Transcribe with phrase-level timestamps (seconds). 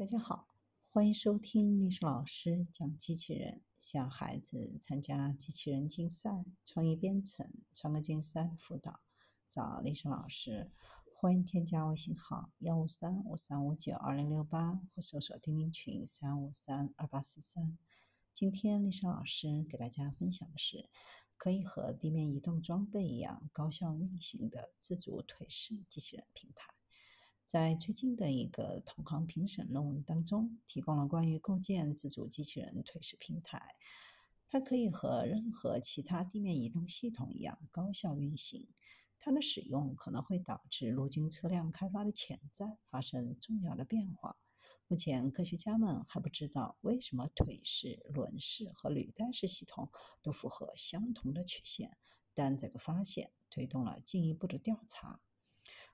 [0.00, 0.48] 大家好，
[0.86, 3.60] 欢迎收听历史老师讲机器人。
[3.78, 9.00] 小孩子参加机器人竞赛、创意编程、创客竞赛辅导，
[9.50, 10.70] 找历史老师。
[11.14, 17.76] 欢迎添加微信号幺五三五三五九二零六八，或搜索钉钉群三五三二八四三。
[18.32, 20.88] 今天历史老师给大家分享的是，
[21.36, 26.79] 可以和地面移动装备一样高效运行的自主腿式机器人平台。
[27.50, 33.74] 在最近的一个同行评审论文当中，提供了关于构建自主机器人腿式平台。
[34.46, 38.68] 它可以和任何其他地面移动系统一样高效运行。
[39.18, 44.36] 它的使用可能会导致陆军车辆开发的潜在发生重要的变化。
[44.86, 49.90] 目前，科学家们还不知道为什么腿式、轮式和履带式系统
[50.22, 51.90] 都符合相同的曲线，
[52.32, 55.20] 但这个发现推动了进一步的调查。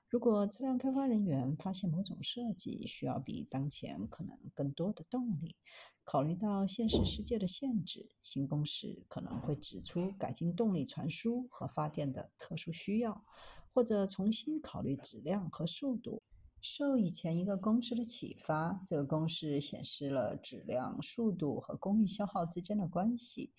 [0.09, 5.57] 如果车辆开发人员发现某种设计需要比当前可能更多的动力，
[6.05, 13.25] 考虑到现实世界的限制，新公式可能会指出改进动力传输和发电的特殊需要，
[13.73, 16.23] 或者重新考虑质量和速度。
[16.61, 23.51] 受以前一个公式的启发，这个公式显示了质量、速度和功率消耗之间的关系。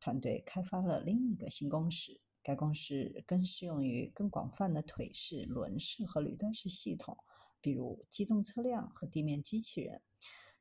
[0.00, 2.20] 团队开发了另一个新公式。
[2.44, 7.16] 该公式更适用于更广泛的腿式、轮式和履带式系统，
[7.60, 10.02] 比如机动车辆和地面机器人。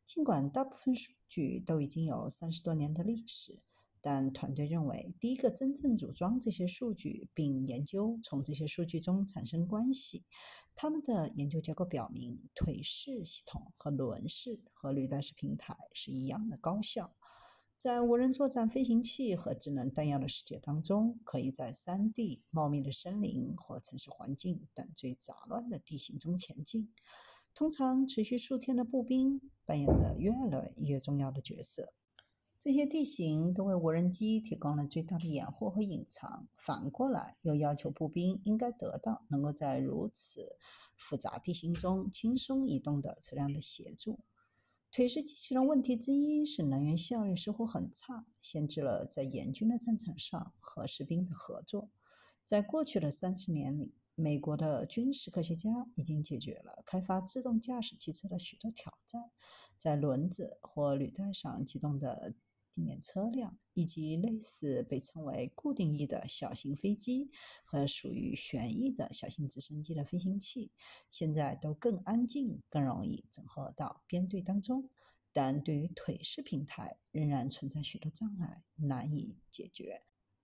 [0.06, 3.60] 尽管大部分数据都已经有三十多年的历史，
[4.02, 10.24] 但团队认为，第一个真正组装这些数据并研究从这些数据中产生关系。
[10.76, 17.16] 他们的研究结果表明，腿式系统和轮式和履带式平台是一样的高效。
[17.84, 26.94] 在无人作战飞行器和智能弹药的世界当中，可以在山地、茂密的森林或城市环境等最杂乱的地形中前进。
[27.54, 31.92] 通常持续数天的步兵扮演着越来越重要的角色。
[32.58, 40.56] 这些地形都为无人机提供了最大的掩护和隐藏，反过来又要求步兵应该得到能够在如此
[40.96, 44.20] 复杂地形中轻松移动的车辆的协助。
[44.94, 51.90] 腿式机器人问题之一是能源效率似乎很差，限制了在严峻的战场上和士兵的合作。
[52.46, 59.32] 在过去的三十年里，美国的军事科学家已经解决了开发自动驾驶汽车的许多挑战，
[59.80, 62.36] 在轮子或履带上机动的。
[62.74, 67.30] 地面车辆以及类似被称为固定翼的小型飞机
[67.64, 70.72] 和属于旋翼的小型直升机的飞行器，
[71.12, 74.90] 现在都更安静、更容易整合到编队当中。
[75.32, 80.02] 但对于腿式平台，仍然存在许多障碍，难以解决。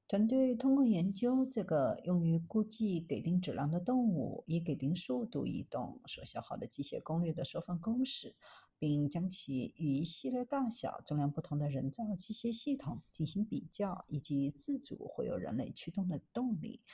[0.07, 8.35] 团队通过研究这个用于估计给定质量的动物以给定速度移动所消耗的机械功率的缩放公式，
[8.79, 16.85] 并将其与一系列大小、重量不同的人造机械系统进行比较，以及自主会有人类驱动的动力，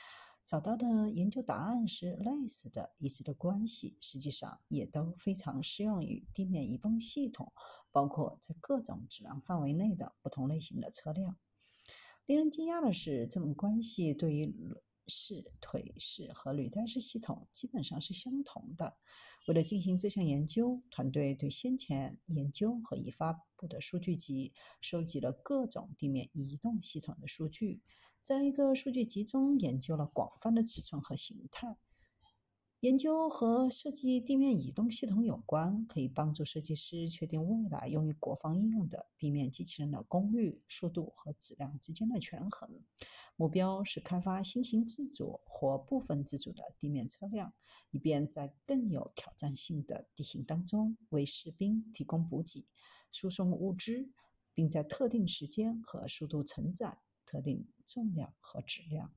[0.44, 7.52] 找到的研究答案是类似的、一致的关系，实际上也都非常适用于地面移动系统，
[7.92, 11.36] 包括在各种质量范围内的不同类型的车辆。
[12.26, 14.52] 令人惊讶的是，这种关系对于
[15.06, 18.96] 式、腿式和履带式系统基本上是相同的。
[19.46, 27.80] 为了进行这项研究，团队对先前研究和已发布的数据集收集了各种地面移动系统的数据，
[28.22, 31.76] 在一个数据集中研究了广泛的尺寸和形态。
[32.80, 42.70] 研究和设计地面移动系统有关，可以帮助设计师确定未来用于国防应用的地面机器人的功率、速度和质量之间的权衡。
[43.34, 47.54] 目标是开发新型自主或部分自主的地面车辆，
[47.90, 52.66] 以便在更有挑战性的地形当中为士兵提供补给、
[53.10, 54.10] 输送物资，
[54.52, 59.04] 并在特定时间和速度承载特定重量和质量。